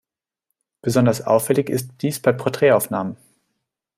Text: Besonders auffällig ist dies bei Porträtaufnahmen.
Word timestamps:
Besonders 0.81 1.21
auffällig 1.27 1.69
ist 1.69 1.91
dies 2.01 2.19
bei 2.19 2.31
Porträtaufnahmen. 2.31 3.17